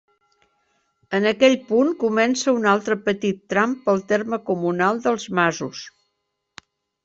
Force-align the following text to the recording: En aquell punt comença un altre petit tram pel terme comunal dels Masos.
En 1.17 1.29
aquell 1.31 1.57
punt 1.67 1.91
comença 2.05 2.55
un 2.61 2.67
altre 2.73 2.97
petit 3.11 3.45
tram 3.55 3.77
pel 3.87 4.03
terme 4.15 4.43
comunal 4.51 5.07
dels 5.07 5.31
Masos. 5.43 5.87